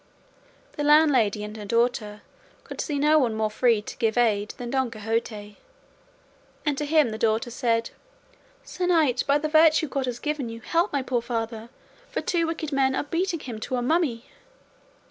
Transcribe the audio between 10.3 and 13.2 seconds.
you, help my poor father, for two wicked men are